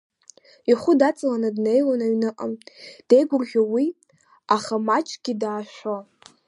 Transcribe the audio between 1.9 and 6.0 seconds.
аҩныҟа, деигәырӷьо уи, аха маҷкгьы даашәо.